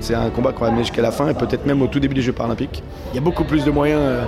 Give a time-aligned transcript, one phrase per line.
[0.00, 2.14] C'est un combat qu'on va mener jusqu'à la fin et peut-être même au tout début
[2.14, 2.82] des Jeux paralympiques.
[3.12, 4.24] Il y a beaucoup plus de moyens euh,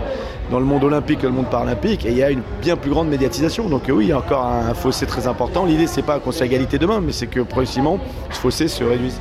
[0.51, 2.91] dans le monde olympique que le monde paralympique et il y a une bien plus
[2.91, 3.69] grande médiatisation.
[3.69, 5.65] Donc oui, il y a encore un fossé très important.
[5.65, 7.99] L'idée, c'est pas qu'on soit égalité demain, mais c'est que progressivement,
[8.31, 9.19] ce fossé se réduise.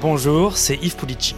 [0.00, 1.36] Bonjour, c'est Yves Pulici.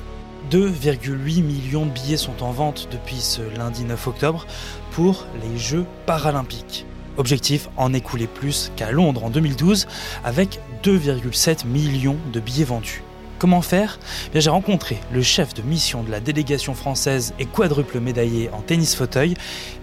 [0.50, 4.46] 2,8 millions de billets sont en vente depuis ce lundi 9 octobre
[4.92, 6.86] pour les Jeux paralympiques.
[7.18, 9.88] Objectif, en écouler plus qu'à Londres en 2012
[10.24, 13.02] avec 2,7 millions de billets vendus.
[13.38, 14.00] Comment faire?
[14.34, 18.60] Eh J'ai rencontré le chef de mission de la délégation française et quadruple médaillé en
[18.62, 19.34] tennis fauteuil,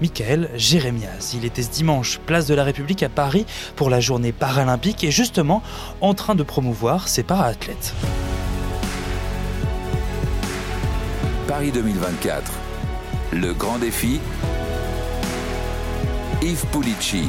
[0.02, 1.34] Michael Jérémias.
[1.34, 3.46] Il était ce dimanche place de la République à Paris
[3.78, 5.64] pour la journée paralympique et justement
[6.02, 7.94] en train de promouvoir ses para-athlètes.
[11.48, 12.52] Paris 2024.
[13.32, 14.20] Le grand défi.
[16.42, 17.26] Yves Pulici.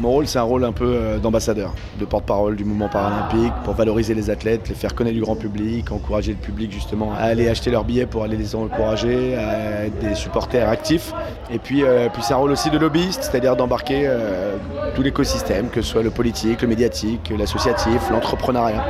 [0.00, 3.74] Mon rôle, c'est un rôle un peu euh, d'ambassadeur, de porte-parole du mouvement paralympique pour
[3.74, 7.50] valoriser les athlètes, les faire connaître du grand public, encourager le public justement à aller
[7.50, 11.12] acheter leurs billets pour aller les encourager, à être des supporters actifs.
[11.52, 14.56] Et puis, euh, puis c'est un rôle aussi de lobbyiste, c'est-à-dire d'embarquer euh,
[14.94, 18.82] tout l'écosystème, que ce soit le politique, le médiatique, l'associatif, l'entrepreneuriat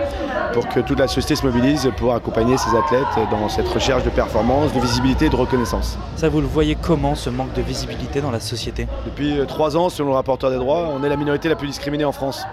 [0.52, 4.10] pour que toute la société se mobilise pour accompagner ces athlètes dans cette recherche de
[4.10, 5.96] performance, de visibilité et de reconnaissance.
[6.16, 8.88] Ça, vous le voyez comment, ce manque de visibilité dans la société?
[9.04, 12.04] Depuis trois ans, selon le rapporteur des droits, on est la minorité la plus discriminée
[12.04, 12.44] en France.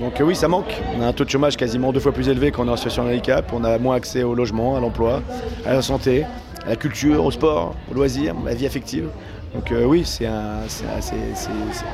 [0.00, 0.80] Donc euh, oui, ça manque.
[0.96, 3.04] On a un taux de chômage quasiment deux fois plus élevé qu'on est en situation
[3.04, 3.50] de handicap.
[3.52, 5.22] On a moins accès au logement, à l'emploi,
[5.64, 6.24] à la santé,
[6.64, 9.08] à la culture, au sport, au loisir, à la vie affective.
[9.54, 10.28] Donc euh, oui, c'est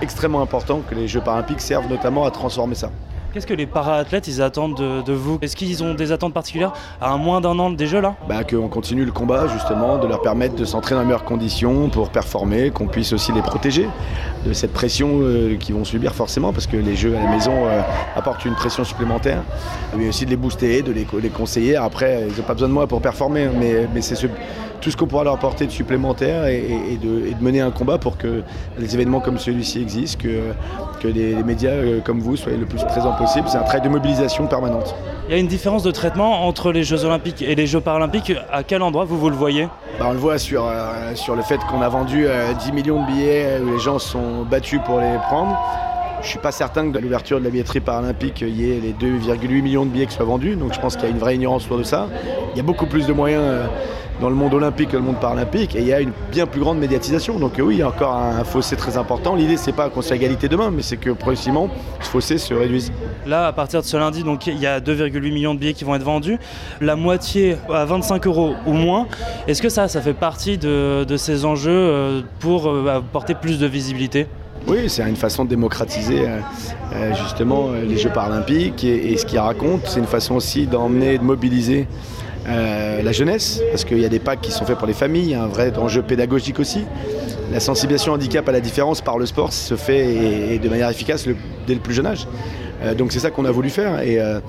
[0.00, 2.90] extrêmement important que les Jeux paralympiques servent notamment à transformer ça.
[3.32, 7.40] Qu'est-ce que les para-athlètes attendent de, vous Est-ce qu'ils ont des attentes particulières à moins
[7.40, 10.66] d'un an des Jeux là bah, Qu'on continue le combat justement, de leur permettre de
[10.66, 13.88] s'entraîner dans les meilleures conditions pour performer, qu'on puisse aussi les protéger
[14.44, 17.66] de cette pression euh, qu'ils vont subir forcément parce que les Jeux à la maison
[17.66, 17.80] euh,
[18.16, 19.42] apportent une pression supplémentaire.
[19.96, 21.76] Mais aussi de les booster, de les, conseiller.
[21.76, 24.26] Après, ils n'ont pas besoin de moi pour performer, mais, mais c'est ce
[24.82, 28.42] tout ce qu'on pourra leur apporter de supplémentaire et, de, mener un combat pour que
[28.78, 30.52] des événements comme celui-ci existent, que,
[31.00, 33.48] que les, médias euh, comme vous soient le plus présents possible.
[33.48, 34.94] C'est un travail de mobilisation permanente.
[35.28, 38.32] Il y a une différence de traitement entre les Jeux Olympiques et les Jeux Paralympiques.
[38.52, 39.68] À quel endroit vous, vous le voyez?
[39.98, 43.02] Bah, On le voit sur, euh, sur le fait qu'on a vendu 10 euh, millions
[43.02, 45.56] de billets où les gens sont battus pour les prendre.
[46.22, 48.80] Je ne suis pas certain que à l'ouverture de la billetterie paralympique, il y ait
[48.80, 50.54] les 2,8 millions de billets qui soient vendus.
[50.54, 52.08] Donc je pense qu'il y a une vraie ignorance autour de ça.
[52.54, 53.42] Il y a beaucoup plus de moyens
[54.20, 56.60] dans le monde olympique que le monde paralympique et il y a une bien plus
[56.60, 57.40] grande médiatisation.
[57.40, 59.34] Donc oui, il y a encore un fossé très important.
[59.34, 61.68] L'idée, c'est pas qu'on soit égalité demain, mais c'est que progressivement,
[62.00, 62.92] ce fossé se réduise.
[63.26, 65.82] Là, à partir de ce lundi, donc il y a 2,8 millions de billets qui
[65.82, 66.38] vont être vendus,
[66.80, 69.08] la moitié à 25 euros ou moins.
[69.48, 73.66] Est-ce que ça, ça fait partie de, ces enjeux euh, pour euh, apporter plus de
[73.66, 74.28] visibilité?
[74.66, 79.86] Oui, c'est une façon de démocratiser euh, justement les Jeux paralympiques et, ce qu'ils racontent.
[79.86, 81.86] C'est une façon aussi d'emmener, de mobiliser
[82.48, 85.24] euh, la jeunesse, parce qu'il y a des packs qui sont faits pour les familles,
[85.24, 86.84] il y a un vrai enjeu pédagogique aussi.
[87.52, 91.26] La sensibilisation handicap à la différence par le sport se fait de manière efficace
[91.66, 92.26] dès le plus jeune âge.
[92.82, 94.40] Euh, donc c'est ça qu'on a voulu faire et, euh,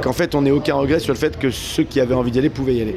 [0.00, 2.38] qu'en fait on n'ait aucun regret sur le fait que ceux qui avaient envie d'y
[2.38, 2.96] aller pouvaient y aller.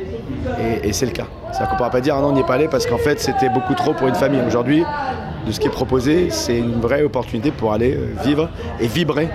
[0.84, 1.26] Et, c'est le cas.
[1.52, 2.98] C'est-à-dire qu'on ne pourra pas dire ah non on n'y est pas allé parce qu'en
[2.98, 4.42] fait c'était beaucoup trop pour une famille.
[4.46, 4.84] Aujourd'hui,
[5.46, 8.50] de ce qui est proposé, c'est une vraie opportunité pour aller vivre
[8.80, 9.30] et vibrer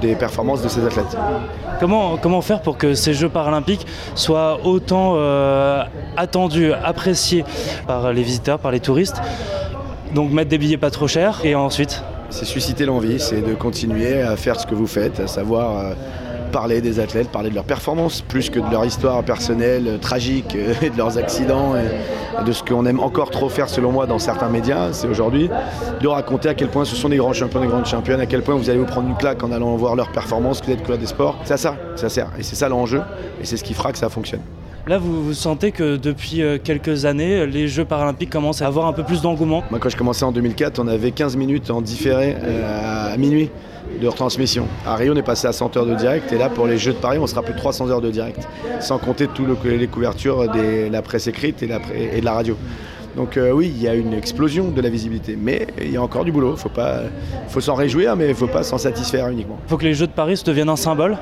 [0.00, 1.16] des performances de ces athlètes.
[1.80, 5.82] Comment, comment faire pour que ces Jeux paralympiques soient autant euh,
[6.16, 7.44] attendus, appréciés
[7.86, 9.20] par les visiteurs, par les touristes?
[10.14, 12.04] Donc mettre des billets pas trop chers et ensuite?
[12.30, 15.78] C'est susciter l'envie, c'est de continuer à faire ce que vous faites, à savoir...
[15.78, 15.94] Euh,
[16.52, 20.54] parler des athlètes, parler de leurs performances, plus que de leur histoire personnelle euh, tragique
[20.54, 21.72] euh, et de leurs accidents
[22.46, 25.50] de ce qu'on aime encore trop faire selon moi dans certains médias, c'est aujourd'hui
[26.00, 28.42] de raconter à quel point ce sont des grands champions, des grandes championnes, à quel
[28.42, 31.00] point vous allez vous prendre une claque en allant voir leurs performances, que vous êtes
[31.00, 31.38] des sports.
[31.44, 32.28] C'est ça, ça sert.
[32.38, 33.02] Et c'est ça l'enjeu
[33.40, 34.42] et c'est ce qui fera que ça fonctionne.
[34.88, 38.86] Là, vous, vous, sentez que depuis euh, quelques années, les Jeux paralympiques commencent à avoir
[38.86, 41.80] un peu plus d'engouement Moi, quand je commençais en 2004, on avait 15 minutes en
[41.80, 42.36] différé
[42.74, 43.50] à minuit
[44.00, 44.66] de retransmission.
[44.86, 46.92] À Rio, on est passé à 100 heures de direct et là, pour les Jeux
[46.92, 48.48] de Paris, on sera plus de 300 heures de direct,
[48.80, 52.56] sans compter toutes les couvertures de la presse écrite et, de la radio.
[53.16, 56.02] Donc euh, oui, il y a une explosion de la visibilité, mais il y a
[56.02, 56.56] encore du boulot.
[56.56, 57.02] Faut pas,
[57.48, 59.58] faut s'en réjouir, mais il ne faut pas s'en satisfaire uniquement.
[59.66, 61.18] Il faut que les Jeux de Paris deviennent un symbole.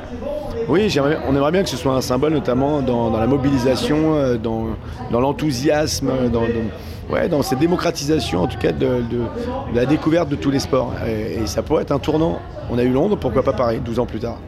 [0.68, 0.94] Oui,
[1.28, 4.68] on aimerait bien que ce soit un symbole, notamment dans, la mobilisation, euh, dans,
[5.10, 6.42] l'enthousiasme, dans
[7.10, 9.02] ouais, dans cette démocratisation en tout cas de,
[9.74, 10.92] la découverte de tous les sports.
[11.06, 12.38] Et, ça pourrait être un tournant.
[12.70, 14.38] On a eu Londres, pourquoi pas Paris, 12 ans plus tard.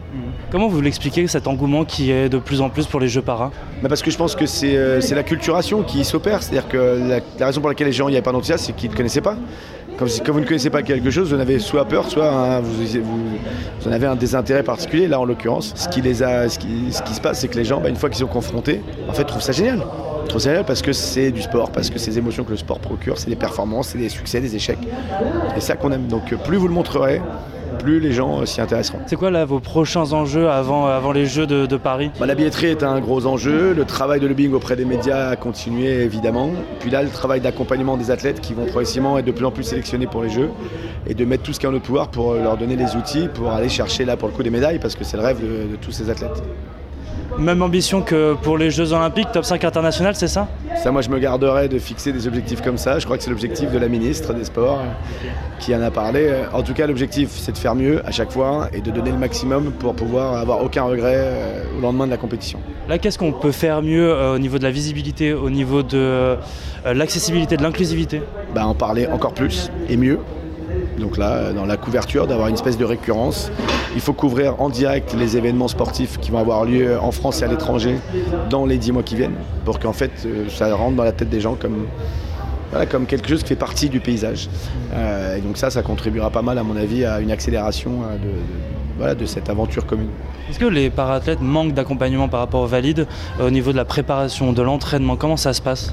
[0.50, 3.50] Comment vous l'expliquez cet engouement qui est de plus en plus pour les Jeux para
[3.82, 6.42] bah, Parce que je pense que euh, c'est la culturation qui s'opère.
[6.42, 8.96] C'est-à-dire que la, raison pour laquelle les gens n'y avaient pas d'enthousiasme, c'est qu'ils ne
[8.96, 9.36] connaissaient pas.
[9.98, 13.88] Quand, quand vous ne connaissez pas quelque chose, vous en avez soit peur, soit vous,
[13.88, 15.08] en avez un désintérêt particulier.
[15.08, 18.18] Là, en l'occurrence, ce qui, se passe, c'est que les gens, bah, une fois qu'ils
[18.18, 19.80] sont confrontés, en fait, trouvent ça génial.
[20.30, 23.18] Ça génial parce que c'est du sport, parce que ces émotions que le sport procure,
[23.18, 24.78] c'est des performances, c'est des succès, des échecs.
[25.56, 26.06] Et ça qu'on aime.
[26.06, 27.20] Donc, plus vous le montrerez,
[27.72, 28.98] plus les gens euh, s'y intéresseront.
[29.06, 32.10] C'est quoi là vos prochains enjeux avant, avant les Jeux de, de Paris?
[32.20, 35.36] Bah, la billetterie est un gros enjeu, le travail de lobbying auprès des médias a
[35.36, 39.44] continué évidemment, puis là le travail d'accompagnement des athlètes qui vont progressivement être de plus
[39.44, 40.50] en plus sélectionnés pour les Jeux
[41.06, 43.28] et de mettre tout ce qui est en notre pouvoir pour leur donner les outils
[43.32, 45.72] pour aller chercher là pour le coup des médailles parce que c'est le rêve de,
[45.72, 46.42] de tous ces athlètes.
[47.42, 50.46] Même ambition que pour les Jeux Olympiques, top 5 international, c'est ça?
[50.80, 53.30] Ça moi je me garderais de fixer des objectifs comme ça, je crois que c'est
[53.30, 55.28] l'objectif de la ministre des Sports euh,
[55.58, 56.28] qui en a parlé.
[56.28, 59.10] Euh, En tout cas l'objectif c'est de faire mieux à chaque fois et de donner
[59.10, 62.60] le maximum pour pouvoir avoir aucun regret euh, au lendemain de la compétition.
[62.88, 66.36] Là, qu'est-ce qu'on peut faire mieux au niveau de la visibilité, au niveau de
[66.84, 68.22] l'accessibilité, de l'inclusivité?
[68.54, 70.20] Bah, en parler encore plus et mieux.
[70.98, 73.50] Donc là, dans la couverture, d'avoir une espèce de récurrence.
[73.94, 77.44] Il faut couvrir en direct les événements sportifs qui vont avoir lieu en France et
[77.44, 77.96] à l'étranger
[78.48, 81.28] dans les dix mois qui viennent, pour qu'en fait euh, ça rentre dans la tête
[81.28, 81.86] des gens comme,
[82.70, 84.48] voilà, quelque chose qui fait partie du paysage.
[84.94, 88.00] Euh, et donc ça, ça contribuera pas mal à mon avis à une accélération
[89.00, 90.08] euh, de, cette aventure commune.
[90.48, 93.06] Est-ce que les parathlètes manquent d'accompagnement par rapport aux valides
[93.40, 95.16] au niveau de la préparation, de l'entraînement?
[95.16, 95.92] Comment ça se passe?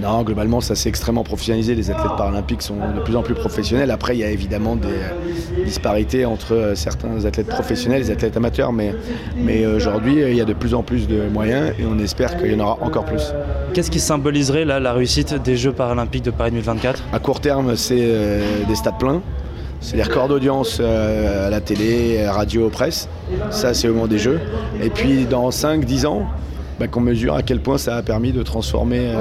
[0.00, 1.74] Non, globalement, ça s'est extrêmement professionnalisé.
[1.74, 3.90] Les athlètes paralympiques sont de plus en plus professionnels.
[3.90, 8.10] Après, il y a évidemment des euh, disparités entre euh, certains athlètes professionnels et les
[8.10, 8.72] athlètes amateurs.
[8.72, 8.94] Mais,
[9.36, 12.38] mais aujourd'hui, euh, il y a de plus en plus de moyens et on espère
[12.38, 13.32] qu'il y en aura encore plus.
[13.74, 17.74] Qu'est-ce qui symboliserait là, la réussite des Jeux paralympiques de Paris 2024 À court terme,
[17.76, 19.22] c'est euh, des stades pleins.
[19.80, 23.08] C'est des records d'audience euh, à la télé, radio, presse.
[23.50, 24.40] Ça, c'est au moment des Jeux.
[24.82, 26.26] Et puis, dans 5-10 ans,
[26.82, 29.20] bah, qu'on mesure à quel point ça a permis de transformer euh,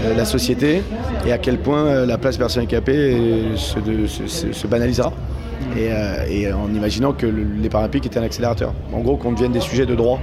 [0.00, 0.82] euh, la société
[1.24, 3.16] et à quel point euh, la place personne handicapée
[3.54, 5.12] se, se- se- se banalisera.
[5.76, 8.72] Et, en imaginant que le- les Paralympiques étaient un accélérateur.
[8.92, 10.18] En gros, qu'on devienne des sujets de droit,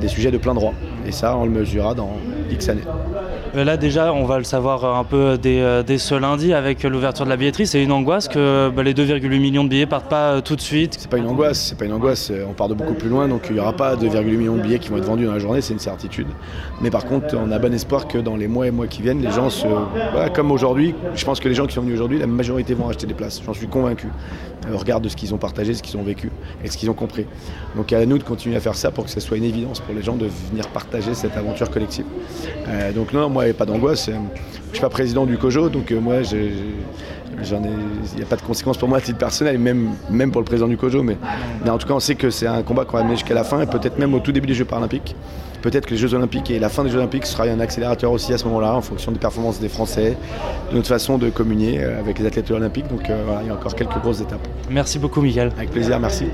[0.00, 0.72] des sujets de plein droit.
[1.06, 2.10] Et ça, on le mesurera dans
[2.50, 2.82] X années.
[3.54, 6.82] Euh, Là déjà, on va le savoir un peu dès, euh, dès ce lundi avec
[6.82, 7.66] l'ouverture de la billetterie.
[7.66, 10.60] C'est une angoisse que bah, les 2,8 millions de billets partent pas euh, tout de
[10.60, 10.96] suite.
[10.98, 12.32] C'est pas une angoisse, c'est pas une angoisse.
[12.48, 14.78] On part de beaucoup plus loin, donc il n'y aura pas 2,8 millions de billets
[14.78, 16.28] qui vont être vendus dans la journée, c'est une certitude.
[16.80, 19.22] Mais par contre, on a bon espoir que dans les mois et mois qui viennent,
[19.22, 19.66] les gens se,
[20.34, 23.06] comme aujourd'hui, je pense que les gens qui sont venus aujourd'hui, la majorité vont acheter
[23.06, 23.42] des places.
[23.44, 24.08] J'en suis convaincu.
[24.72, 26.30] Au regard de ce qu'ils ont partagé, ce qu'ils ont vécu
[26.64, 27.26] et ce qu'ils ont compris.
[27.76, 29.94] Donc à nous de continuer à faire ça pour que ce soit une évidence pour
[29.94, 32.04] les gens de venir partager cette aventure collective.
[32.94, 34.08] Donc non, moi, il n'y a pas d'angoisse.
[34.08, 34.12] Euh,
[34.70, 36.52] Je suis pas président du COJO, donc euh, moi, j'ai-
[37.42, 37.68] j'en ai,
[38.12, 40.44] il n'y a pas de conséquences pour moi à titre personnel, même, même pour le
[40.44, 41.02] président du COJO.
[41.02, 41.16] Mais,
[41.64, 43.44] mais en tout cas, on sait que c'est un combat qu'on va mener jusqu'à la
[43.44, 45.16] fin et peut-être même au tout début des Jeux paralympiques.
[45.62, 48.32] Peut-être que les Jeux olympiques et la fin des Jeux olympiques sera un accélérateur aussi
[48.32, 50.16] à ce moment-là, en fonction des performances des Français,
[50.70, 52.88] de notre façon de communier euh, avec les athlètes olympiques.
[52.88, 54.46] Donc euh, voilà, il y a encore quelques grosses étapes.
[54.70, 55.50] Merci beaucoup, Michael.
[55.56, 56.26] Avec plaisir, merci.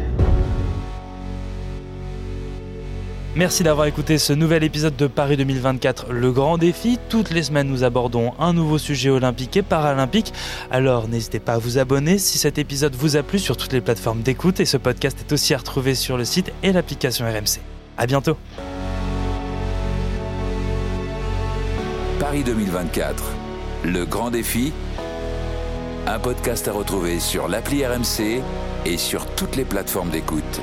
[3.37, 7.01] Merci d'avoir écouté ce nouvel épisode de Paris 2024, le grand défi.
[7.09, 10.33] Toutes les semaines, nous abordons un nouveau sujet olympique et paralympique.
[10.71, 13.81] Alors, n'hésitez pas à vous abonner si cet épisode vous a plu sur toutes les
[13.81, 14.61] plateformes d'écoute.
[14.61, 17.61] Et ce podcast est aussi à retrouver sur le site et l'application RMC.
[17.99, 18.37] À bientôt.
[22.21, 23.25] Paris 2024,
[23.85, 24.73] le grand défi.
[26.07, 28.43] Un podcast à retrouver sur l'appli RMC
[28.87, 30.61] et sur toutes les plateformes d'écoute.